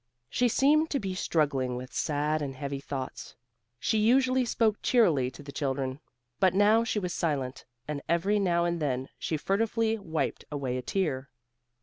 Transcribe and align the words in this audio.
She 0.31 0.47
seemed 0.47 0.89
to 0.89 0.99
be 0.99 1.13
struggling 1.13 1.75
with 1.75 1.93
sad 1.93 2.41
and 2.41 2.55
heavy 2.55 2.79
thoughts. 2.79 3.35
She 3.79 3.99
usually 3.99 4.45
spoke 4.45 4.81
cheerily 4.81 5.29
to 5.29 5.43
the 5.43 5.51
children, 5.51 5.99
but 6.39 6.55
now 6.55 6.83
she 6.83 6.97
was 6.97 7.13
silent, 7.13 7.65
and 7.87 8.01
every 8.09 8.39
now 8.39 8.65
and 8.65 8.81
then 8.81 9.09
she 9.19 9.37
furtively 9.37 9.99
wiped 9.99 10.43
away 10.51 10.75
a 10.77 10.81
tear. 10.81 11.29